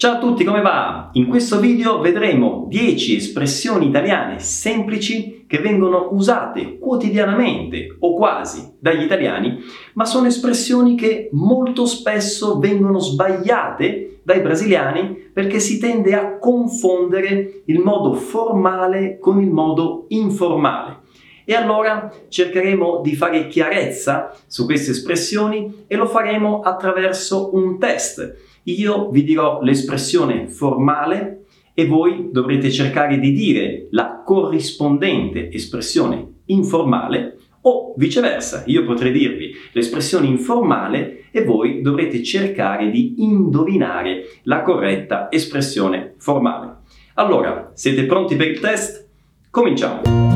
Ciao 0.00 0.14
a 0.14 0.18
tutti, 0.18 0.44
come 0.44 0.62
va? 0.62 1.10
In 1.12 1.26
questo 1.26 1.60
video 1.60 2.00
vedremo 2.00 2.64
10 2.70 3.16
espressioni 3.16 3.88
italiane 3.88 4.38
semplici 4.38 5.44
che 5.46 5.58
vengono 5.58 6.08
usate 6.12 6.78
quotidianamente 6.78 7.98
o 7.98 8.14
quasi 8.14 8.76
dagli 8.80 9.02
italiani, 9.02 9.58
ma 9.92 10.06
sono 10.06 10.26
espressioni 10.26 10.94
che 10.94 11.28
molto 11.32 11.84
spesso 11.84 12.58
vengono 12.58 12.98
sbagliate 12.98 14.20
dai 14.22 14.40
brasiliani 14.40 15.30
perché 15.34 15.60
si 15.60 15.78
tende 15.78 16.14
a 16.14 16.38
confondere 16.38 17.60
il 17.66 17.80
modo 17.80 18.14
formale 18.14 19.18
con 19.18 19.42
il 19.42 19.50
modo 19.50 20.06
informale. 20.08 21.00
E 21.44 21.54
allora 21.54 22.10
cercheremo 22.26 23.02
di 23.02 23.14
fare 23.14 23.48
chiarezza 23.48 24.34
su 24.46 24.64
queste 24.64 24.92
espressioni 24.92 25.84
e 25.86 25.94
lo 25.96 26.06
faremo 26.06 26.60
attraverso 26.60 27.54
un 27.54 27.78
test 27.78 28.48
io 28.64 29.10
vi 29.10 29.24
dirò 29.24 29.60
l'espressione 29.62 30.48
formale 30.48 31.44
e 31.74 31.86
voi 31.86 32.28
dovrete 32.30 32.70
cercare 32.70 33.18
di 33.18 33.32
dire 33.32 33.88
la 33.90 34.22
corrispondente 34.24 35.50
espressione 35.50 36.40
informale 36.46 37.36
o 37.62 37.94
viceversa, 37.96 38.64
io 38.66 38.84
potrei 38.84 39.12
dirvi 39.12 39.52
l'espressione 39.72 40.26
informale 40.26 41.24
e 41.30 41.44
voi 41.44 41.82
dovrete 41.82 42.22
cercare 42.22 42.90
di 42.90 43.22
indovinare 43.22 44.24
la 44.44 44.62
corretta 44.62 45.30
espressione 45.30 46.14
formale. 46.18 46.78
Allora, 47.14 47.70
siete 47.74 48.04
pronti 48.04 48.36
per 48.36 48.48
il 48.48 48.60
test? 48.60 49.08
Cominciamo! 49.50 50.29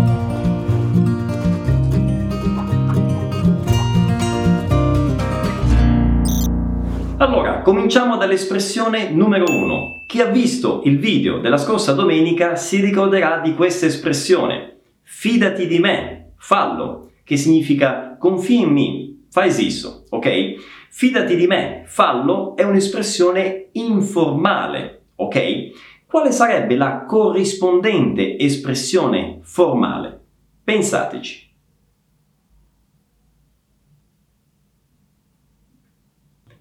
Allora, 7.24 7.62
cominciamo 7.62 8.19
dall'espressione 8.19 9.09
numero 9.09 9.46
uno. 9.48 10.02
Chi 10.06 10.20
ha 10.20 10.27
visto 10.27 10.83
il 10.84 10.98
video 10.98 11.38
della 11.38 11.56
scorsa 11.56 11.95
domenica 11.95 12.55
si 12.55 12.83
ricorderà 12.83 13.38
di 13.38 13.55
questa 13.55 13.86
espressione. 13.86 14.81
Fidati 15.00 15.66
di 15.66 15.78
me, 15.78 16.33
fallo, 16.36 17.12
che 17.25 17.39
significa 17.39 18.19
confia 18.19 18.61
in 18.61 18.70
me, 18.70 19.20
fai 19.31 19.48
esisto, 19.48 20.05
ok? 20.11 20.56
Fidati 20.91 21.34
di 21.34 21.47
me, 21.47 21.84
fallo 21.86 22.56
è 22.56 22.62
un'espressione 22.62 23.69
informale, 23.72 25.05
ok? 25.14 26.05
Quale 26.05 26.31
sarebbe 26.31 26.77
la 26.77 27.06
corrispondente 27.06 28.38
espressione 28.38 29.38
formale? 29.41 30.20
Pensateci. 30.62 31.53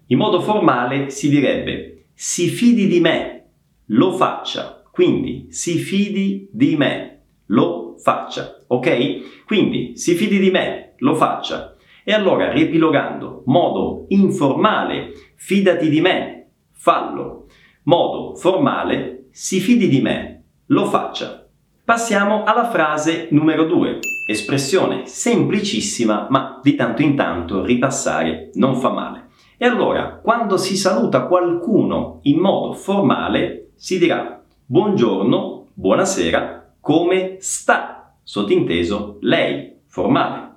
In 0.08 0.18
modo 0.18 0.40
formale 0.40 1.10
si 1.10 1.28
direbbe 1.28 1.94
si 2.14 2.48
fidi 2.48 2.86
di 2.86 3.00
me, 3.00 3.46
lo 3.86 4.12
faccia. 4.12 4.82
Quindi 4.90 5.48
si 5.50 5.78
fidi 5.78 6.48
di 6.52 6.76
me, 6.76 7.22
lo 7.46 7.96
faccia. 7.98 8.62
Ok? 8.68 9.44
Quindi 9.44 9.96
si 9.96 10.14
fidi 10.14 10.38
di 10.38 10.50
me, 10.50 10.94
lo 10.98 11.14
faccia. 11.14 11.74
E 12.04 12.12
allora, 12.12 12.52
riepilogando, 12.52 13.42
modo 13.46 14.04
informale, 14.08 15.12
fidati 15.34 15.88
di 15.88 16.00
me, 16.00 16.50
fallo. 16.72 17.46
Modo 17.84 18.36
formale, 18.36 19.26
si 19.30 19.58
fidi 19.58 19.88
di 19.88 20.00
me, 20.00 20.42
lo 20.66 20.86
faccia. 20.86 21.46
Passiamo 21.84 22.44
alla 22.44 22.70
frase 22.70 23.28
numero 23.30 23.64
2. 23.64 23.98
Espressione 24.26 25.06
semplicissima, 25.06 26.28
ma 26.30 26.60
di 26.62 26.74
tanto 26.76 27.02
in 27.02 27.16
tanto 27.16 27.64
ripassare 27.64 28.50
non 28.54 28.76
fa 28.76 28.90
male. 28.90 29.23
E 29.56 29.66
allora, 29.66 30.18
quando 30.20 30.56
si 30.56 30.76
saluta 30.76 31.26
qualcuno 31.26 32.18
in 32.22 32.40
modo 32.40 32.72
formale, 32.72 33.70
si 33.76 33.98
dirà 33.98 34.42
buongiorno, 34.66 35.68
buonasera, 35.74 36.74
come 36.80 37.36
sta? 37.38 38.16
Sottinteso 38.22 39.18
lei, 39.20 39.80
formale. 39.86 40.54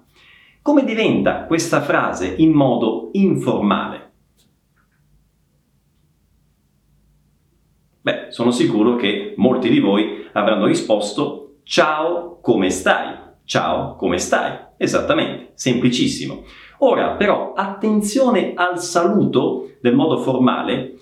Come 0.63 0.83
diventa 0.83 1.45
questa 1.45 1.81
frase 1.81 2.33
in 2.37 2.51
modo 2.51 3.09
informale? 3.13 4.11
Beh, 8.01 8.27
sono 8.29 8.49
sicuro 8.49 8.95
che 8.95 9.35
molti 9.37 9.69
di 9.69 9.79
voi 9.79 10.27
avranno 10.33 10.65
risposto 10.65 11.59
ciao, 11.63 12.39
come 12.41 12.71
stai? 12.71 13.15
Ciao, 13.43 13.95
come 13.95 14.17
stai? 14.17 14.57
Esattamente, 14.77 15.51
semplicissimo. 15.53 16.43
Ora 16.79 17.15
però 17.15 17.53
attenzione 17.53 18.53
al 18.55 18.79
saluto 18.79 19.71
del 19.81 19.95
modo 19.95 20.17
formale. 20.19 20.93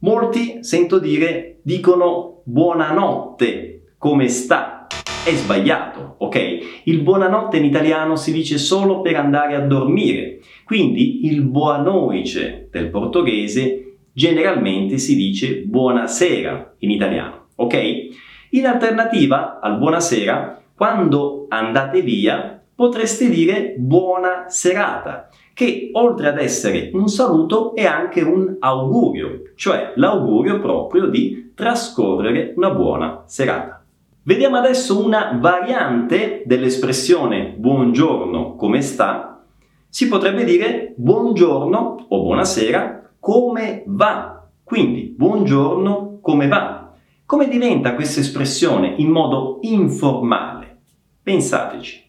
Molti 0.00 0.62
sento 0.62 0.98
dire 0.98 1.60
dicono 1.62 2.42
buonanotte, 2.44 3.94
come 3.96 4.28
sta? 4.28 4.86
È 5.24 5.30
sbagliato, 5.30 6.16
ok? 6.18 6.82
Il 6.84 7.00
buonanotte 7.00 7.56
in 7.56 7.64
italiano 7.64 8.14
si 8.16 8.30
dice 8.30 8.58
solo 8.58 9.00
per 9.00 9.16
andare 9.16 9.54
a 9.54 9.60
dormire. 9.60 10.40
Quindi 10.64 11.26
il 11.26 11.40
buonoice 11.42 12.68
del 12.70 12.90
portoghese 12.90 13.96
generalmente 14.12 14.98
si 14.98 15.16
dice 15.16 15.62
buonasera 15.62 16.74
in 16.80 16.90
italiano, 16.90 17.46
ok? 17.56 18.08
In 18.50 18.66
alternativa 18.66 19.60
al 19.60 19.78
buonasera, 19.78 20.62
quando 20.76 21.46
andate 21.48 22.02
via, 22.02 22.55
potreste 22.76 23.30
dire 23.30 23.74
buona 23.78 24.44
serata, 24.48 25.30
che 25.54 25.88
oltre 25.94 26.28
ad 26.28 26.38
essere 26.38 26.90
un 26.92 27.08
saluto 27.08 27.74
è 27.74 27.86
anche 27.86 28.20
un 28.20 28.56
augurio, 28.60 29.42
cioè 29.56 29.92
l'augurio 29.96 30.60
proprio 30.60 31.06
di 31.06 31.52
trascorrere 31.54 32.52
una 32.54 32.70
buona 32.70 33.22
serata. 33.24 33.82
Vediamo 34.22 34.56
adesso 34.56 35.02
una 35.02 35.38
variante 35.40 36.42
dell'espressione 36.44 37.54
buongiorno 37.56 38.56
come 38.56 38.82
sta. 38.82 39.42
Si 39.88 40.08
potrebbe 40.08 40.44
dire 40.44 40.92
buongiorno 40.96 42.06
o 42.08 42.22
buonasera 42.22 43.12
come 43.18 43.84
va. 43.86 44.46
Quindi 44.62 45.14
buongiorno 45.16 46.18
come 46.20 46.48
va. 46.48 46.92
Come 47.24 47.48
diventa 47.48 47.94
questa 47.94 48.20
espressione 48.20 48.94
in 48.98 49.08
modo 49.08 49.60
informale? 49.62 50.76
Pensateci. 51.22 52.05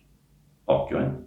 Occhio, 0.69 0.99
eh. 0.99 1.25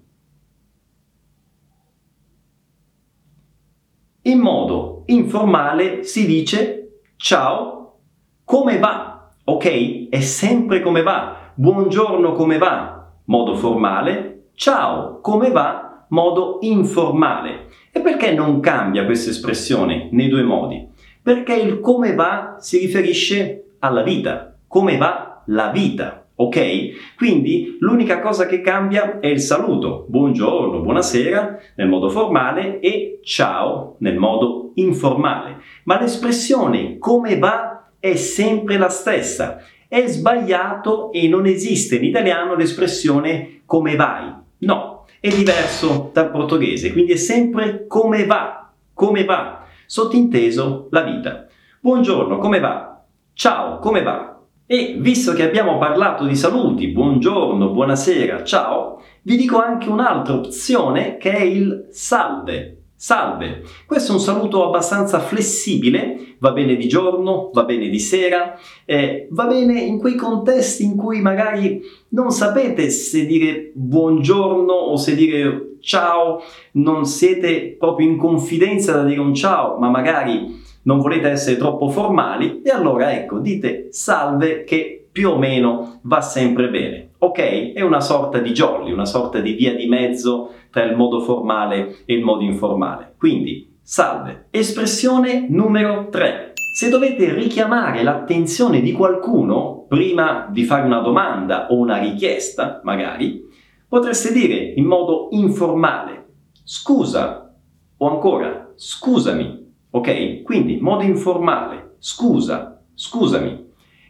In 4.23 4.39
modo 4.39 5.05
informale 5.07 6.05
si 6.05 6.27
dice 6.27 7.05
ciao, 7.17 8.01
come 8.45 8.79
va? 8.79 9.31
Ok? 9.45 10.09
È 10.11 10.21
sempre 10.21 10.83
come 10.83 11.03
va. 11.03 11.53
Buongiorno, 11.55 12.33
come 12.33 12.59
va? 12.59 13.13
Modo 13.25 13.55
formale. 13.55 14.51
Ciao, 14.55 15.21
come 15.21 15.51
va? 15.51 16.05
Modo 16.11 16.59
informale. 16.61 17.69
E 17.93 18.01
perché 18.01 18.33
non 18.33 18.61
cambia 18.61 19.07
questa 19.07 19.31
espressione 19.31 20.11
nei 20.13 20.29
due 20.29 20.43
modi? 20.43 20.87
Perché 21.23 21.55
il 21.55 21.81
come 21.81 22.15
va 22.15 22.57
si 22.59 22.79
riferisce 22.79 23.77
alla 23.79 24.03
vita. 24.03 24.55
Come 24.67 24.99
va 24.99 25.43
la 25.47 25.71
vita? 25.71 26.20
Ok? 26.41 27.17
Quindi 27.17 27.77
l'unica 27.81 28.21
cosa 28.21 28.47
che 28.47 28.63
cambia 28.63 29.21
è 29.21 29.27
il 29.27 29.41
saluto, 29.41 30.07
buongiorno, 30.09 30.81
buonasera 30.81 31.59
nel 31.77 31.87
modo 31.87 32.09
formale 32.09 32.81
e 32.81 33.21
ciao 33.23 33.97
nel 33.99 34.17
modo 34.17 34.71
informale. 34.77 35.59
Ma 35.85 36.01
l'espressione 36.01 36.97
come 36.97 37.39
va 37.39 37.91
è 37.99 38.15
sempre 38.15 38.79
la 38.79 38.89
stessa. 38.89 39.63
È 39.87 40.07
sbagliato 40.07 41.13
e 41.13 41.29
non 41.29 41.45
esiste 41.45 41.97
in 41.97 42.05
italiano 42.05 42.55
l'espressione 42.55 43.61
come 43.67 43.95
vai. 43.97 44.33
No, 44.61 45.05
è 45.21 45.29
diverso 45.29 46.11
dal 46.15 46.31
portoghese, 46.31 46.91
quindi 46.93 47.13
è 47.13 47.17
sempre 47.17 47.85
come 47.87 48.25
va, 48.25 48.71
come 48.95 49.25
va, 49.25 49.67
sottinteso 49.85 50.89
la 50.91 51.03
vita. 51.03 51.47
Buongiorno, 51.81 52.39
come 52.39 52.61
va? 52.61 53.03
Ciao, 53.35 53.79
come 53.79 54.03
va? 54.03 54.40
E 54.73 54.95
visto 55.01 55.33
che 55.33 55.43
abbiamo 55.43 55.79
parlato 55.79 56.25
di 56.25 56.37
saluti, 56.37 56.87
buongiorno, 56.93 57.71
buonasera, 57.71 58.45
ciao, 58.45 59.03
vi 59.23 59.37
dico 59.37 59.59
anche 59.59 59.89
un'altra 59.89 60.35
opzione 60.35 61.17
che 61.17 61.33
è 61.33 61.43
il 61.43 61.89
salve. 61.91 62.83
Salve, 62.95 63.65
questo 63.85 64.13
è 64.13 64.15
un 64.15 64.21
saluto 64.21 64.65
abbastanza 64.65 65.19
flessibile, 65.19 66.37
va 66.39 66.53
bene 66.53 66.77
di 66.77 66.87
giorno, 66.87 67.51
va 67.53 67.65
bene 67.65 67.89
di 67.89 67.99
sera, 67.99 68.57
eh, 68.85 69.27
va 69.33 69.47
bene 69.47 69.81
in 69.81 69.99
quei 69.99 70.15
contesti 70.15 70.85
in 70.85 70.95
cui 70.95 71.21
magari 71.21 71.83
non 72.11 72.31
sapete 72.31 72.91
se 72.91 73.27
dire 73.27 73.73
buongiorno 73.75 74.73
o 74.73 74.97
se 74.97 75.17
dire 75.17 75.79
ciao, 75.81 76.43
non 76.75 77.07
siete 77.07 77.75
proprio 77.77 78.09
in 78.09 78.17
confidenza 78.17 78.93
da 78.93 79.03
dire 79.03 79.19
un 79.19 79.35
ciao, 79.35 79.81
ma 79.81 79.91
magari 79.91 80.69
non 80.83 80.99
volete 81.01 81.29
essere 81.29 81.57
troppo 81.57 81.89
formali 81.89 82.63
e 82.63 82.71
allora 82.71 83.13
ecco, 83.13 83.39
dite 83.39 83.89
salve 83.91 84.65
che 84.65 85.09
più 85.11 85.31
o 85.31 85.39
meno 85.39 86.01
va 86.03 86.21
sempre 86.21 86.69
bene. 86.69 87.11
Ok? 87.19 87.73
È 87.73 87.81
una 87.83 88.01
sorta 88.01 88.39
di 88.39 88.53
jolly, 88.53 88.93
una 88.93 89.05
sorta 89.05 89.41
di 89.41 89.53
via 89.53 89.75
di 89.75 89.87
mezzo 89.87 90.53
tra 90.71 90.85
il 90.85 90.97
modo 90.97 91.21
formale 91.21 91.99
e 92.07 92.15
il 92.15 92.25
modo 92.25 92.43
informale. 92.43 93.15
Quindi, 93.19 93.79
salve. 93.83 94.47
Espressione 94.51 95.47
numero 95.49 96.09
3. 96.11 96.53
Se 96.55 96.89
dovete 96.89 97.35
richiamare 97.35 98.03
l'attenzione 98.03 98.81
di 98.81 98.93
qualcuno 98.93 99.85
prima 99.89 100.49
di 100.51 100.65
fare 100.65 100.87
una 100.87 101.01
domanda 101.01 101.67
o 101.71 101.77
una 101.77 101.99
richiesta, 101.99 102.81
magari, 102.85 103.45
potreste 103.89 104.33
dire 104.33 104.55
in 104.77 104.85
modo 104.85 105.29
informale 105.33 106.29
scusa 106.63 107.53
o 107.97 108.09
ancora 108.09 108.73
scusami, 108.77 109.70
ok? 109.91 110.43
Quindi 110.43 110.79
modo 110.81 111.03
informale, 111.03 111.97
scusa, 111.99 112.83
scusami. 112.95 113.69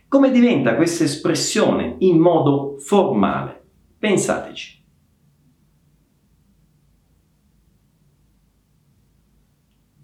Come 0.08 0.30
diventa 0.30 0.74
questa 0.74 1.04
espressione 1.04 1.96
in 2.00 2.18
modo 2.18 2.76
formale? 2.78 3.62
Pensateci. 3.98 4.78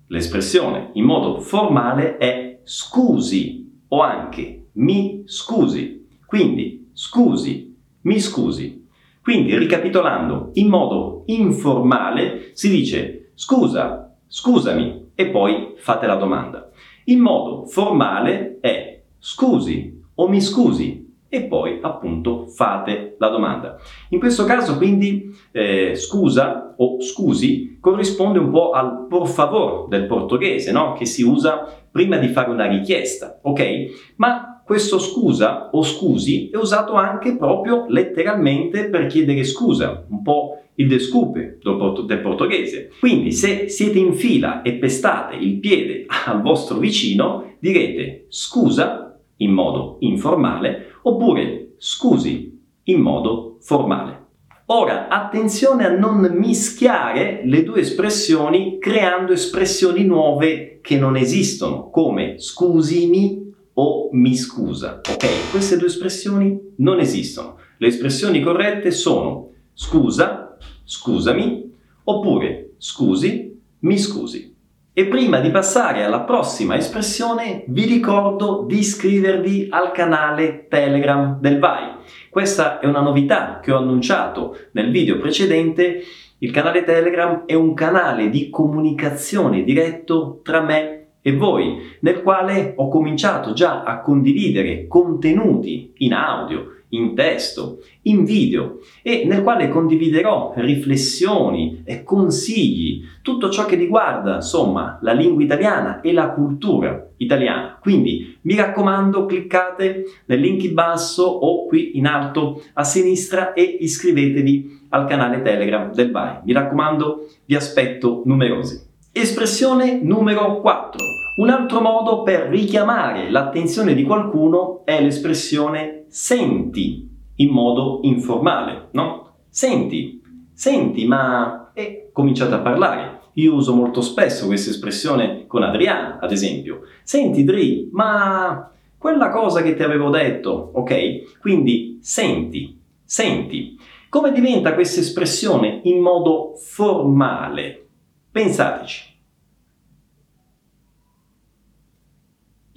L'espressione 0.08 0.90
in 0.94 1.04
modo 1.04 1.40
formale 1.40 2.16
è 2.18 2.60
scusi 2.62 3.82
o 3.88 4.02
anche 4.02 4.68
mi 4.74 5.24
scusi. 5.26 6.06
Quindi 6.24 6.90
scusi, 6.92 7.76
mi 8.02 8.20
scusi. 8.20 8.86
Quindi 9.20 9.58
ricapitolando, 9.58 10.50
in 10.54 10.68
modo 10.68 11.24
informale 11.26 12.50
si 12.52 12.68
dice 12.70 13.32
scusa, 13.34 14.16
scusami 14.28 15.05
e 15.16 15.26
poi 15.26 15.72
fate 15.78 16.06
la 16.06 16.14
domanda. 16.14 16.70
In 17.06 17.18
modo 17.20 17.66
formale 17.66 18.58
è 18.60 19.02
scusi 19.18 20.02
o 20.14 20.28
mi 20.28 20.40
scusi 20.40 21.04
e 21.28 21.42
poi 21.44 21.80
appunto 21.82 22.46
fate 22.46 23.16
la 23.18 23.28
domanda. 23.28 23.76
In 24.10 24.20
questo 24.20 24.44
caso 24.44 24.76
quindi 24.76 25.34
eh, 25.50 25.94
scusa 25.96 26.74
o 26.76 27.00
scusi 27.00 27.78
corrisponde 27.80 28.38
un 28.38 28.50
po' 28.50 28.70
al 28.70 29.06
por 29.08 29.26
favor 29.26 29.88
del 29.88 30.06
portoghese, 30.06 30.70
no? 30.70 30.92
che 30.92 31.06
si 31.06 31.22
usa 31.22 31.66
prima 31.90 32.18
di 32.18 32.28
fare 32.28 32.50
una 32.50 32.66
richiesta, 32.66 33.38
ok? 33.42 34.14
Ma 34.16 34.62
questo 34.64 34.98
scusa 34.98 35.70
o 35.72 35.82
scusi 35.82 36.50
è 36.50 36.56
usato 36.56 36.94
anche 36.94 37.36
proprio 37.36 37.86
letteralmente 37.88 38.88
per 38.88 39.06
chiedere 39.06 39.44
scusa, 39.44 40.04
un 40.08 40.22
po' 40.22 40.65
il 40.76 40.88
descupe 40.88 41.58
del 41.62 42.20
portoghese. 42.20 42.90
Quindi 42.98 43.32
se 43.32 43.68
siete 43.68 43.98
in 43.98 44.14
fila 44.14 44.62
e 44.62 44.74
pestate 44.74 45.36
il 45.36 45.58
piede 45.58 46.06
al 46.26 46.40
vostro 46.42 46.78
vicino, 46.78 47.56
direte 47.58 48.26
scusa 48.28 49.18
in 49.38 49.52
modo 49.52 49.96
informale 50.00 50.92
oppure 51.02 51.74
scusi 51.78 52.58
in 52.84 53.00
modo 53.00 53.58
formale. 53.60 54.24
Ora, 54.68 55.06
attenzione 55.08 55.86
a 55.86 55.96
non 55.96 56.28
mischiare 56.34 57.42
le 57.44 57.62
due 57.62 57.80
espressioni 57.80 58.78
creando 58.80 59.32
espressioni 59.32 60.04
nuove 60.04 60.80
che 60.82 60.98
non 60.98 61.16
esistono, 61.16 61.88
come 61.90 62.38
scusimi 62.38 63.52
o 63.74 64.08
mi 64.12 64.34
scusa. 64.34 65.02
Ok? 65.08 65.50
Queste 65.52 65.76
due 65.76 65.86
espressioni 65.86 66.58
non 66.78 66.98
esistono. 66.98 67.58
Le 67.78 67.86
espressioni 67.86 68.40
corrette 68.40 68.90
sono 68.90 69.50
scusa, 69.72 70.45
scusami, 70.86 71.74
oppure 72.04 72.70
scusi, 72.78 73.60
mi 73.80 73.98
scusi. 73.98 74.54
E 74.92 75.06
prima 75.08 75.40
di 75.40 75.50
passare 75.50 76.04
alla 76.04 76.20
prossima 76.20 76.76
espressione 76.76 77.64
vi 77.66 77.84
ricordo 77.84 78.64
di 78.66 78.78
iscrivervi 78.78 79.66
al 79.68 79.92
canale 79.92 80.68
Telegram 80.68 81.38
del 81.38 81.58
VAI. 81.58 81.96
Questa 82.30 82.78
è 82.78 82.86
una 82.86 83.02
novità 83.02 83.60
che 83.62 83.72
ho 83.72 83.76
annunciato 83.76 84.56
nel 84.70 84.90
video 84.90 85.18
precedente. 85.18 86.02
Il 86.38 86.50
canale 86.50 86.84
Telegram 86.84 87.42
è 87.44 87.52
un 87.52 87.74
canale 87.74 88.30
di 88.30 88.48
comunicazione 88.48 89.64
diretto 89.64 90.40
tra 90.42 90.62
me 90.62 91.08
e 91.20 91.36
voi, 91.36 91.78
nel 92.00 92.22
quale 92.22 92.72
ho 92.76 92.88
cominciato 92.88 93.52
già 93.52 93.82
a 93.82 94.00
condividere 94.00 94.86
contenuti 94.86 95.92
in 95.98 96.14
audio, 96.14 96.75
in 96.90 97.14
testo, 97.14 97.82
in 98.02 98.24
video 98.24 98.78
e 99.02 99.24
nel 99.26 99.42
quale 99.42 99.68
condividerò 99.68 100.52
riflessioni 100.56 101.82
e 101.84 102.02
consigli, 102.02 103.02
tutto 103.22 103.50
ciò 103.50 103.64
che 103.64 103.76
riguarda, 103.76 104.36
insomma, 104.36 104.98
la 105.02 105.12
lingua 105.12 105.42
italiana 105.42 106.00
e 106.00 106.12
la 106.12 106.30
cultura 106.30 107.08
italiana. 107.16 107.78
Quindi 107.80 108.36
mi 108.42 108.54
raccomando, 108.54 109.26
cliccate 109.26 110.04
nel 110.26 110.40
link 110.40 110.62
in 110.64 110.74
basso 110.74 111.24
o 111.24 111.66
qui 111.66 111.96
in 111.98 112.06
alto 112.06 112.62
a 112.74 112.84
sinistra 112.84 113.52
e 113.52 113.62
iscrivetevi 113.80 114.84
al 114.90 115.06
canale 115.06 115.42
Telegram 115.42 115.92
del 115.92 116.10
VAI. 116.10 116.40
Mi 116.44 116.52
raccomando, 116.52 117.28
vi 117.44 117.54
aspetto 117.54 118.22
numerosi. 118.24 118.80
Espressione 119.12 119.98
numero 120.02 120.60
4. 120.60 121.25
Un 121.36 121.50
altro 121.50 121.82
modo 121.82 122.22
per 122.22 122.48
richiamare 122.48 123.30
l'attenzione 123.30 123.92
di 123.92 124.04
qualcuno 124.04 124.86
è 124.86 125.02
l'espressione 125.02 126.06
senti 126.08 127.06
in 127.34 127.50
modo 127.50 127.98
informale, 128.04 128.88
no? 128.92 129.34
Senti, 129.50 130.22
senti, 130.54 131.06
ma... 131.06 131.72
e 131.74 132.08
cominciate 132.10 132.54
a 132.54 132.60
parlare. 132.60 133.20
Io 133.34 133.52
uso 133.52 133.74
molto 133.74 134.00
spesso 134.00 134.46
questa 134.46 134.70
espressione 134.70 135.46
con 135.46 135.62
Adriana, 135.62 136.18
ad 136.22 136.32
esempio. 136.32 136.80
Senti, 137.02 137.44
Dri, 137.44 137.90
ma 137.92 138.72
quella 138.96 139.28
cosa 139.28 139.60
che 139.60 139.74
ti 139.74 139.82
avevo 139.82 140.08
detto, 140.08 140.70
ok? 140.72 141.38
Quindi 141.38 141.98
senti, 142.00 142.80
senti. 143.04 143.78
Come 144.08 144.32
diventa 144.32 144.72
questa 144.72 145.00
espressione 145.00 145.80
in 145.84 146.00
modo 146.00 146.54
formale? 146.56 147.88
Pensateci. 148.30 149.15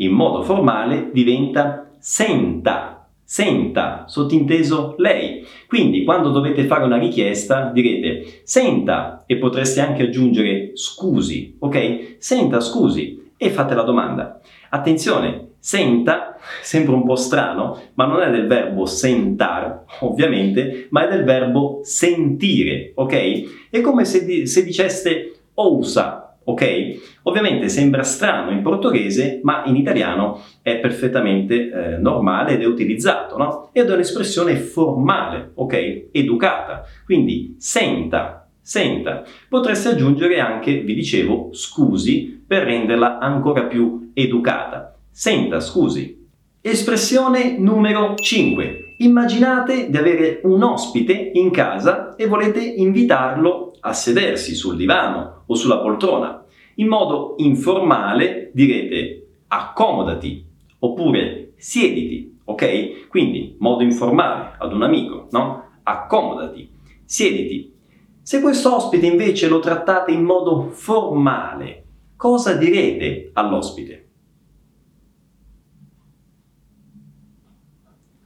In 0.01 0.11
modo 0.11 0.43
formale 0.43 1.09
diventa 1.11 1.91
senta, 1.97 3.07
senta, 3.23 4.05
sottinteso 4.07 4.95
lei. 4.97 5.45
Quindi 5.67 6.03
quando 6.03 6.29
dovete 6.29 6.65
fare 6.65 6.83
una 6.83 6.97
richiesta 6.97 7.69
direte 7.73 8.41
senta 8.43 9.23
e 9.25 9.37
potreste 9.37 9.81
anche 9.81 10.03
aggiungere 10.03 10.71
scusi, 10.73 11.55
ok? 11.59 12.15
Senta, 12.17 12.59
scusi 12.59 13.31
e 13.37 13.49
fate 13.49 13.73
la 13.73 13.83
domanda. 13.83 14.39
Attenzione, 14.69 15.49
senta 15.59 16.29
sembra 16.61 16.95
un 16.95 17.03
po' 17.03 17.15
strano, 17.15 17.79
ma 17.95 18.05
non 18.05 18.21
è 18.21 18.29
del 18.29 18.47
verbo 18.47 18.85
sentar, 18.85 19.83
ovviamente, 19.99 20.87
ma 20.89 21.07
è 21.07 21.09
del 21.09 21.23
verbo 21.23 21.79
sentire, 21.83 22.91
ok? 22.95 23.69
È 23.69 23.81
come 23.81 24.05
se, 24.05 24.25
di- 24.25 24.47
se 24.47 24.63
diceste 24.63 25.33
ousa, 25.55 26.28
ok? 26.49 27.19
Ovviamente 27.23 27.69
sembra 27.69 28.03
strano 28.03 28.51
in 28.51 28.61
portoghese, 28.61 29.39
ma 29.43 29.63
in 29.65 29.75
italiano 29.75 30.41
è 30.61 30.77
perfettamente 30.79 31.69
eh, 31.69 31.97
normale 31.97 32.53
ed 32.53 32.61
è 32.61 32.65
utilizzato, 32.65 33.37
no? 33.37 33.69
Ed 33.71 33.89
è 33.89 33.93
un'espressione 33.93 34.55
formale, 34.55 35.51
ok? 35.53 36.07
Educata. 36.11 36.83
Quindi 37.05 37.55
senta, 37.59 38.47
senta. 38.61 39.23
Potreste 39.47 39.89
aggiungere 39.89 40.39
anche, 40.39 40.79
vi 40.79 40.93
dicevo, 40.93 41.49
scusi 41.51 42.43
per 42.45 42.63
renderla 42.63 43.19
ancora 43.19 43.63
più 43.63 44.11
educata. 44.13 44.95
Senta, 45.11 45.59
scusi. 45.59 46.17
Espressione 46.61 47.57
numero 47.57 48.15
5. 48.15 48.88
Immaginate 49.01 49.89
di 49.89 49.95
avere 49.95 50.41
un 50.43 50.61
ospite 50.61 51.31
in 51.33 51.51
casa 51.51 52.15
e 52.15 52.27
volete 52.27 52.61
invitarlo 52.61 53.71
a 53.79 53.93
sedersi 53.93 54.53
sul 54.53 54.75
divano 54.75 55.43
o 55.45 55.55
sulla 55.55 55.79
poltrona. 55.79 56.43
In 56.75 56.87
modo 56.87 57.35
informale 57.37 58.51
direte 58.53 59.27
accomodati 59.47 60.45
oppure 60.79 61.53
siediti, 61.55 62.39
ok? 62.43 63.07
Quindi 63.07 63.55
modo 63.59 63.83
informale 63.83 64.55
ad 64.57 64.73
un 64.73 64.83
amico, 64.83 65.27
no? 65.31 65.63
Accomodati, 65.83 66.69
siediti. 67.05 67.73
Se 68.21 68.41
questo 68.41 68.75
ospite 68.75 69.05
invece 69.05 69.47
lo 69.47 69.59
trattate 69.59 70.11
in 70.11 70.23
modo 70.23 70.71
formale, 70.71 71.85
cosa 72.17 72.51
direte 72.51 73.29
all'ospite? 73.31 74.08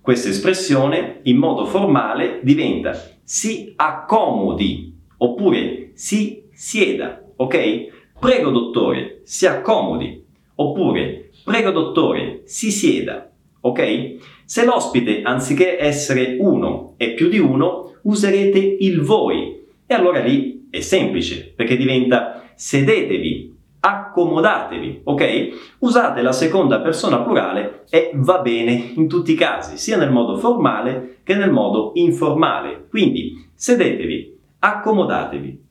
Questa 0.03 0.27
espressione 0.27 1.21
in 1.23 1.37
modo 1.37 1.65
formale 1.65 2.41
diventa 2.43 2.91
si 3.23 3.71
accomodi 3.77 4.93
oppure 5.19 5.91
si 5.93 6.43
sieda, 6.51 7.23
ok? 7.37 8.17
Prego 8.19 8.49
dottore, 8.49 9.21
si 9.23 9.45
accomodi 9.45 10.21
oppure 10.55 11.29
prego 11.45 11.71
dottore, 11.71 12.41
si 12.43 12.69
sieda, 12.69 13.31
ok? 13.61 14.15
Se 14.43 14.65
l'ospite 14.65 15.21
anziché 15.21 15.79
essere 15.79 16.35
uno 16.37 16.95
e 16.97 17.13
più 17.13 17.29
di 17.29 17.39
uno, 17.39 17.93
userete 18.01 18.59
il 18.59 18.99
voi 18.99 19.57
e 19.85 19.93
allora 19.93 20.19
lì 20.19 20.67
è 20.69 20.81
semplice 20.81 21.53
perché 21.55 21.77
diventa 21.77 22.51
sedetevi, 22.55 23.52
accomodatevi, 23.85 25.01
ok? 25.03 25.75
Usate 25.79 26.21
la 26.21 26.31
seconda 26.31 26.79
persona 26.79 27.19
plurale 27.19 27.83
e 27.89 28.11
va 28.13 28.39
bene 28.39 28.93
in 28.95 29.09
tutti 29.09 29.33
i 29.33 29.35
casi, 29.35 29.77
sia 29.77 29.97
nel 29.97 30.09
modo 30.09 30.37
formale 30.37 31.17
che 31.23 31.35
nel 31.35 31.51
modo 31.51 31.91
informale. 31.95 32.87
Quindi 32.89 33.49
sedetevi, 33.53 34.39
accomodatevi. 34.59 35.61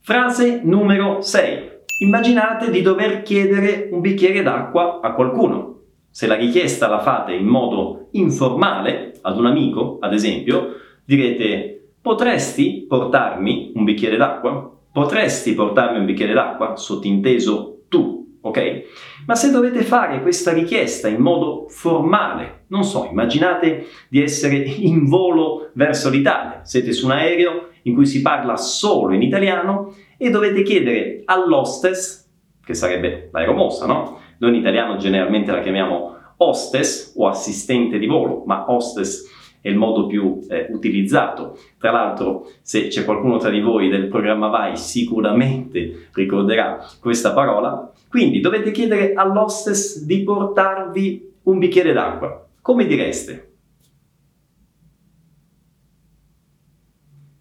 Frase 0.00 0.60
numero 0.64 1.22
6. 1.22 1.70
Immaginate 2.00 2.70
di 2.70 2.82
dover 2.82 3.22
chiedere 3.22 3.88
un 3.90 4.00
bicchiere 4.00 4.42
d'acqua 4.42 5.00
a 5.00 5.14
qualcuno. 5.14 5.80
Se 6.10 6.26
la 6.26 6.34
richiesta 6.34 6.88
la 6.88 7.00
fate 7.00 7.32
in 7.32 7.46
modo 7.46 8.08
informale, 8.12 9.14
ad 9.22 9.38
un 9.38 9.46
amico, 9.46 9.96
ad 10.00 10.12
esempio, 10.12 10.74
direte 11.06 11.92
potresti 12.02 12.84
portarmi 12.86 13.72
un 13.74 13.84
bicchiere 13.84 14.18
d'acqua? 14.18 14.75
Potresti 14.96 15.52
portarmi 15.52 15.98
un 15.98 16.06
bicchiere 16.06 16.32
d'acqua? 16.32 16.74
Sottinteso 16.74 17.82
tu, 17.86 18.38
ok? 18.40 18.84
Ma 19.26 19.34
se 19.34 19.50
dovete 19.50 19.82
fare 19.82 20.22
questa 20.22 20.54
richiesta 20.54 21.06
in 21.06 21.20
modo 21.20 21.66
formale, 21.68 22.64
non 22.68 22.82
so, 22.82 23.06
immaginate 23.10 23.88
di 24.08 24.22
essere 24.22 24.56
in 24.56 25.04
volo 25.04 25.68
verso 25.74 26.08
l'Italia, 26.08 26.60
siete 26.64 26.92
su 26.92 27.04
un 27.04 27.10
aereo 27.10 27.68
in 27.82 27.94
cui 27.94 28.06
si 28.06 28.22
parla 28.22 28.56
solo 28.56 29.12
in 29.12 29.20
italiano 29.20 29.92
e 30.16 30.30
dovete 30.30 30.62
chiedere 30.62 31.20
all'hostess, 31.26 32.26
che 32.64 32.72
sarebbe 32.72 33.28
l'aeromossa, 33.32 33.84
no? 33.84 34.18
Noi 34.38 34.54
in 34.54 34.60
italiano 34.60 34.96
generalmente 34.96 35.52
la 35.52 35.60
chiamiamo 35.60 36.16
hostess 36.38 37.12
o 37.18 37.28
assistente 37.28 37.98
di 37.98 38.06
volo, 38.06 38.44
ma 38.46 38.64
hostess 38.70 39.35
è 39.66 39.70
il 39.70 39.76
modo 39.76 40.06
più 40.06 40.38
eh, 40.48 40.68
utilizzato. 40.70 41.58
Tra 41.76 41.90
l'altro, 41.90 42.48
se 42.62 42.86
c'è 42.86 43.04
qualcuno 43.04 43.38
tra 43.38 43.50
di 43.50 43.60
voi 43.60 43.88
del 43.88 44.06
programma 44.06 44.46
Vai, 44.46 44.76
sicuramente 44.76 46.08
ricorderà 46.12 46.78
questa 47.00 47.32
parola. 47.32 47.90
Quindi 48.08 48.38
dovete 48.38 48.70
chiedere 48.70 49.12
all'hostess 49.14 50.04
di 50.04 50.22
portarvi 50.22 51.34
un 51.42 51.58
bicchiere 51.58 51.92
d'acqua. 51.92 52.46
Come 52.62 52.86
direste? 52.86 53.50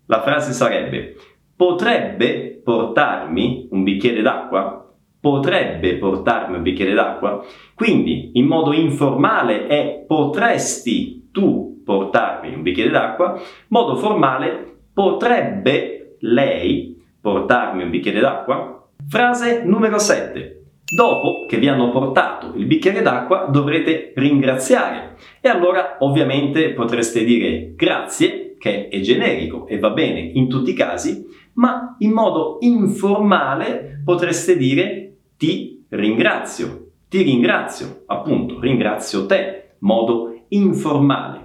La 0.07 0.21
frase 0.21 0.51
sarebbe 0.51 1.15
potrebbe 1.55 2.59
portarmi 2.63 3.67
un 3.69 3.83
bicchiere 3.83 4.23
d'acqua? 4.23 4.81
Potrebbe 5.19 5.97
portarmi 5.97 6.57
un 6.57 6.63
bicchiere 6.63 6.93
d'acqua? 6.93 7.43
Quindi, 7.75 8.31
in 8.33 8.45
modo 8.45 8.73
informale 8.73 9.67
è 9.67 10.03
potresti 10.07 11.29
tu 11.31 11.74
portarmi 11.85 12.53
un 12.53 12.63
bicchiere 12.63 12.89
d'acqua, 12.89 13.39
modo 13.69 13.95
formale 13.95 14.79
potrebbe 14.93 16.17
lei 16.19 17.01
portarmi 17.21 17.83
un 17.83 17.89
bicchiere 17.89 18.19
d'acqua? 18.19 18.87
Frase 19.07 19.63
numero 19.63 19.99
7. 19.99 20.63
Dopo 20.85 21.45
che 21.47 21.57
vi 21.57 21.67
hanno 21.67 21.89
portato 21.89 22.53
il 22.55 22.65
bicchiere 22.65 23.01
d'acqua 23.01 23.47
dovrete 23.49 24.13
ringraziare 24.15 25.15
e 25.41 25.49
allora 25.49 25.97
ovviamente 25.99 26.73
potreste 26.73 27.23
dire 27.23 27.73
grazie, 27.75 28.55
che 28.57 28.87
è 28.87 28.99
generico 28.99 29.67
e 29.67 29.79
va 29.79 29.89
bene 29.91 30.19
in 30.19 30.47
tutti 30.47 30.71
i 30.71 30.75
casi, 30.75 31.25
ma 31.53 31.95
in 31.99 32.11
modo 32.11 32.57
informale 32.61 34.01
potreste 34.03 34.57
dire 34.57 35.15
ti 35.37 35.85
ringrazio, 35.89 36.91
ti 37.09 37.21
ringrazio, 37.21 38.03
appunto, 38.05 38.59
ringrazio 38.59 39.25
te, 39.25 39.75
modo 39.79 40.45
informale. 40.49 41.44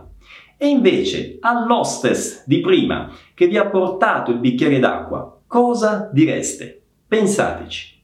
E 0.63 0.69
invece 0.69 1.39
all'hostess 1.41 2.45
di 2.45 2.61
prima 2.61 3.11
che 3.33 3.47
vi 3.47 3.57
ha 3.57 3.71
portato 3.71 4.31
il 4.31 4.41
bicchiere 4.41 4.79
d'acqua, 4.79 5.41
cosa 5.47 6.11
direste? 6.13 6.83
Pensateci. 7.09 8.03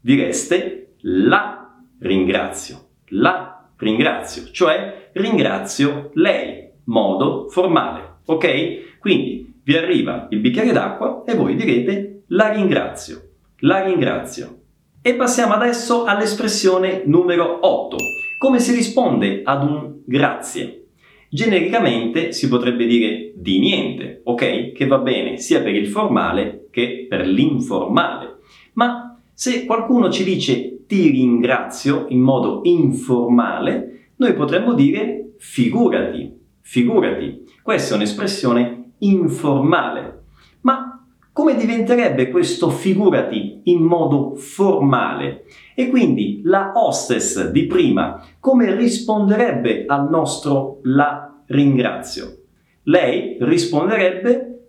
Direste 0.00 0.94
la 1.00 1.78
ringrazio, 1.98 2.86
la 3.08 3.68
ringrazio, 3.76 4.50
cioè 4.50 5.10
ringrazio 5.12 6.08
lei, 6.14 6.70
modo 6.84 7.50
formale. 7.50 8.20
Ok? 8.24 8.98
Quindi 8.98 9.60
vi 9.62 9.76
arriva 9.76 10.26
il 10.30 10.40
bicchiere 10.40 10.72
d'acqua 10.72 11.24
e 11.26 11.34
voi 11.34 11.54
direte 11.54 12.22
la 12.28 12.48
ringrazio, 12.48 13.28
la 13.58 13.84
ringrazio. 13.84 14.58
E 15.02 15.16
passiamo 15.16 15.52
adesso 15.52 16.04
all'espressione 16.04 17.02
numero 17.04 17.58
8. 17.60 17.96
Come 18.40 18.58
si 18.58 18.74
risponde 18.74 19.42
ad 19.44 19.68
un 19.68 20.00
grazie? 20.02 20.86
Genericamente 21.28 22.32
si 22.32 22.48
potrebbe 22.48 22.86
dire 22.86 23.34
di 23.36 23.58
niente, 23.58 24.22
ok? 24.24 24.72
Che 24.72 24.86
va 24.86 24.96
bene 24.96 25.36
sia 25.36 25.60
per 25.60 25.74
il 25.74 25.86
formale 25.86 26.68
che 26.70 27.04
per 27.06 27.26
l'informale. 27.26 28.38
Ma 28.72 29.20
se 29.34 29.66
qualcuno 29.66 30.08
ci 30.08 30.24
dice 30.24 30.86
ti 30.86 31.10
ringrazio 31.10 32.06
in 32.08 32.20
modo 32.20 32.60
informale, 32.62 34.12
noi 34.16 34.32
potremmo 34.32 34.72
dire 34.72 35.34
figurati, 35.36 36.34
figurati. 36.62 37.44
Questa 37.62 37.92
è 37.92 37.96
un'espressione 37.98 38.92
informale. 39.00 40.22
Ma 40.62 41.06
come 41.32 41.54
diventerebbe 41.54 42.28
questo 42.30 42.70
figurati 42.70 43.60
in 43.64 43.82
modo 43.82 44.34
formale? 44.34 45.44
E 45.74 45.88
quindi 45.88 46.40
la 46.44 46.72
hostess 46.74 47.50
di 47.50 47.66
prima 47.66 48.24
come 48.40 48.74
risponderebbe 48.74 49.84
al 49.86 50.08
nostro 50.10 50.80
la 50.82 51.42
ringrazio? 51.46 52.36
Lei 52.84 53.36
risponderebbe, 53.40 54.68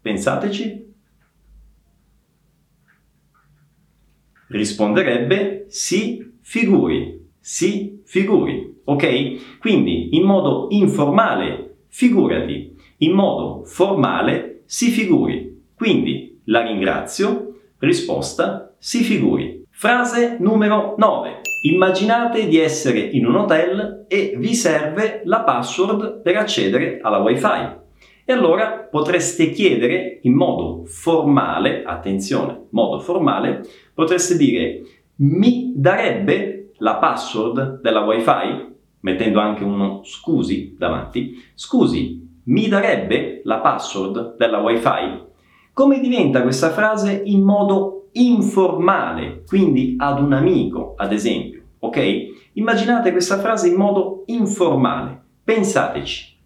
pensateci, 0.00 0.94
risponderebbe 4.48 5.64
si 5.68 6.34
figuri, 6.40 7.30
si 7.38 8.02
figuri, 8.04 8.80
ok? 8.84 9.58
Quindi 9.58 10.16
in 10.16 10.24
modo 10.24 10.66
informale 10.70 11.76
figurati, 11.88 12.76
in 12.98 13.12
modo 13.12 13.64
formale 13.64 14.62
si 14.66 14.90
figuri. 14.90 15.51
Quindi 15.74 16.40
la 16.44 16.62
ringrazio, 16.62 17.60
risposta 17.78 18.74
si 18.78 19.02
figuri. 19.02 19.64
Frase 19.70 20.36
numero 20.40 20.94
9. 20.98 21.40
Immaginate 21.64 22.46
di 22.46 22.58
essere 22.58 23.00
in 23.00 23.26
un 23.26 23.36
hotel 23.36 24.04
e 24.08 24.34
vi 24.36 24.54
serve 24.54 25.22
la 25.24 25.40
password 25.40 26.22
per 26.22 26.36
accedere 26.36 27.00
alla 27.02 27.18
wifi. 27.18 27.80
E 28.24 28.32
allora 28.32 28.88
potreste 28.90 29.50
chiedere 29.50 30.20
in 30.22 30.34
modo 30.34 30.84
formale, 30.84 31.82
attenzione, 31.84 32.66
modo 32.70 33.00
formale, 33.00 33.62
potreste 33.94 34.36
dire 34.36 34.82
mi 35.16 35.72
darebbe 35.74 36.72
la 36.78 36.96
password 36.96 37.80
della 37.80 38.04
wifi? 38.04 38.70
mettendo 39.02 39.40
anche 39.40 39.62
uno 39.62 40.02
scusi 40.04 40.74
davanti, 40.78 41.40
scusi, 41.54 42.40
mi 42.44 42.68
darebbe 42.68 43.42
la 43.44 43.58
password 43.58 44.36
della 44.36 44.58
wifi? 44.58 45.30
Come 45.74 46.00
diventa 46.00 46.42
questa 46.42 46.70
frase 46.70 47.22
in 47.24 47.42
modo 47.42 48.08
informale, 48.12 49.42
quindi 49.46 49.94
ad 49.96 50.20
un 50.20 50.34
amico, 50.34 50.92
ad 50.96 51.12
esempio, 51.12 51.62
ok? 51.78 52.50
Immaginate 52.54 53.10
questa 53.10 53.38
frase 53.38 53.68
in 53.68 53.76
modo 53.76 54.24
informale, 54.26 55.22
pensateci. 55.42 56.40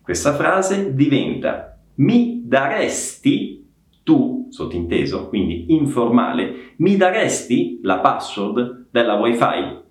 Questa 0.00 0.32
frase 0.34 0.94
diventa 0.94 1.78
mi 1.96 2.42
daresti 2.46 3.70
tu, 4.02 4.48
sottinteso, 4.50 5.28
quindi 5.28 5.66
informale, 5.74 6.74
mi 6.78 6.96
daresti 6.96 7.80
la 7.82 7.98
password 7.98 8.86
della 8.90 9.14
wifi? 9.14 9.81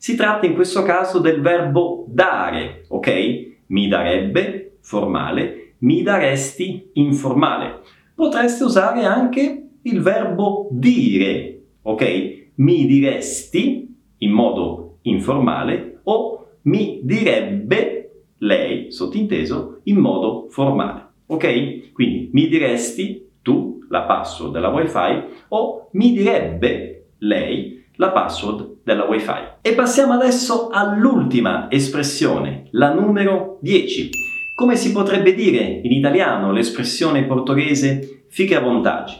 Si 0.00 0.16
tratta 0.16 0.46
in 0.46 0.54
questo 0.54 0.82
caso 0.82 1.18
del 1.18 1.42
verbo 1.42 2.06
dare, 2.08 2.86
ok? 2.88 3.64
Mi 3.66 3.86
darebbe, 3.86 4.78
formale, 4.80 5.74
mi 5.80 6.00
daresti, 6.00 6.92
informale. 6.94 7.80
Potreste 8.14 8.64
usare 8.64 9.04
anche 9.04 9.68
il 9.82 10.00
verbo 10.00 10.68
dire, 10.70 11.64
ok? 11.82 12.52
Mi 12.54 12.86
diresti, 12.86 13.94
in 14.16 14.30
modo 14.30 15.00
informale, 15.02 16.00
o 16.04 16.46
mi 16.62 17.00
direbbe 17.02 18.22
lei, 18.38 18.90
sottinteso, 18.90 19.80
in 19.82 19.98
modo 19.98 20.46
formale. 20.48 21.08
Ok? 21.26 21.92
Quindi 21.92 22.30
mi 22.32 22.48
diresti 22.48 23.32
tu 23.42 23.80
la 23.90 24.04
password 24.04 24.54
della 24.54 24.68
wifi 24.68 25.24
o 25.48 25.90
mi 25.92 26.12
direbbe 26.12 27.08
lei 27.18 27.79
la 28.00 28.12
password 28.12 28.78
della 28.82 29.04
wifi. 29.04 29.58
E 29.60 29.74
passiamo 29.74 30.14
adesso 30.14 30.68
all'ultima 30.70 31.70
espressione, 31.70 32.68
la 32.70 32.94
numero 32.94 33.58
10. 33.60 34.08
Come 34.54 34.74
si 34.76 34.90
potrebbe 34.90 35.34
dire 35.34 35.80
in 35.82 35.92
italiano 35.92 36.50
l'espressione 36.50 37.24
portoghese 37.24 38.24
fica 38.30 38.56
a 38.56 38.62
vantaggi? 38.62 39.16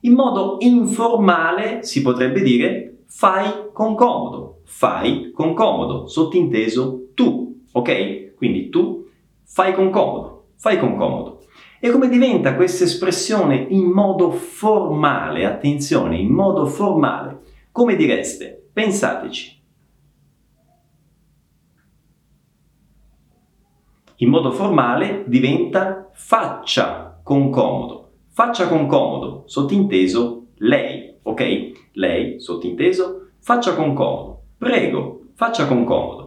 In 0.00 0.14
modo 0.14 0.56
informale 0.60 1.84
si 1.84 2.02
potrebbe 2.02 2.42
dire 2.42 3.04
fai 3.06 3.70
con 3.72 3.94
comodo, 3.94 4.62
fai 4.64 5.30
con 5.32 5.54
comodo, 5.54 6.08
sottinteso 6.08 7.10
tu, 7.14 7.62
ok? 7.70 8.34
Quindi 8.34 8.68
tu 8.68 9.06
fai 9.44 9.74
con 9.74 9.90
comodo, 9.90 10.46
fai 10.56 10.80
con 10.80 10.96
comodo. 10.96 11.42
E 11.78 11.90
come 11.90 12.08
diventa 12.08 12.56
questa 12.56 12.82
espressione 12.82 13.66
in 13.68 13.84
modo 13.84 14.32
formale? 14.32 15.44
Attenzione, 15.44 16.18
in 16.18 16.32
modo 16.32 16.66
formale. 16.66 17.42
Come 17.74 17.96
direste? 17.96 18.68
Pensateci. 18.72 19.60
In 24.18 24.28
modo 24.28 24.52
formale 24.52 25.24
diventa 25.26 26.08
faccia 26.12 27.18
con 27.20 27.50
comodo. 27.50 28.12
Faccia 28.28 28.68
con 28.68 28.86
comodo, 28.86 29.42
sottinteso 29.46 30.50
lei, 30.58 31.18
ok? 31.20 31.90
Lei, 31.94 32.38
sottinteso, 32.38 33.30
faccia 33.40 33.74
con 33.74 33.92
comodo. 33.92 34.42
Prego, 34.56 35.30
faccia 35.34 35.66
con 35.66 35.82
comodo. 35.84 36.23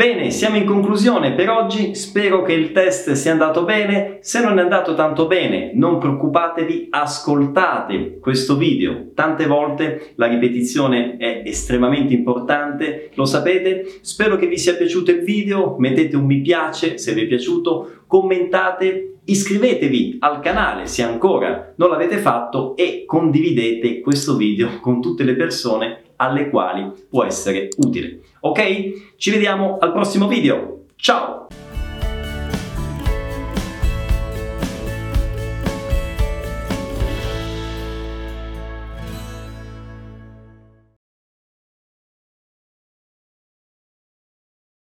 Bene, 0.00 0.30
siamo 0.30 0.56
in 0.56 0.64
conclusione 0.64 1.34
per 1.34 1.50
oggi, 1.50 1.94
spero 1.94 2.40
che 2.40 2.54
il 2.54 2.72
test 2.72 3.12
sia 3.12 3.32
andato 3.32 3.64
bene, 3.64 4.16
se 4.22 4.42
non 4.42 4.58
è 4.58 4.62
andato 4.62 4.94
tanto 4.94 5.26
bene 5.26 5.72
non 5.74 5.98
preoccupatevi, 5.98 6.86
ascoltate 6.88 8.16
questo 8.18 8.56
video, 8.56 9.10
tante 9.12 9.44
volte 9.44 10.12
la 10.14 10.26
ripetizione 10.26 11.18
è 11.18 11.42
estremamente 11.44 12.14
importante, 12.14 13.10
lo 13.12 13.26
sapete, 13.26 13.98
spero 14.00 14.36
che 14.36 14.46
vi 14.46 14.56
sia 14.56 14.74
piaciuto 14.74 15.10
il 15.10 15.20
video, 15.20 15.76
mettete 15.78 16.16
un 16.16 16.24
mi 16.24 16.40
piace 16.40 16.96
se 16.96 17.12
vi 17.12 17.24
è 17.24 17.26
piaciuto, 17.26 18.04
commentate, 18.06 19.16
iscrivetevi 19.22 20.16
al 20.20 20.40
canale 20.40 20.86
se 20.86 21.02
ancora 21.02 21.74
non 21.76 21.90
l'avete 21.90 22.16
fatto 22.16 22.74
e 22.74 23.04
condividete 23.04 24.00
questo 24.00 24.36
video 24.36 24.80
con 24.80 25.02
tutte 25.02 25.24
le 25.24 25.34
persone 25.34 26.04
alle 26.20 26.50
quali 26.50 26.92
può 27.08 27.24
essere 27.24 27.68
utile. 27.78 28.20
Ok? 28.40 29.14
Ci 29.16 29.30
vediamo 29.30 29.78
al 29.80 29.92
prossimo 29.92 30.28
video. 30.28 30.84
Ciao! 30.96 31.48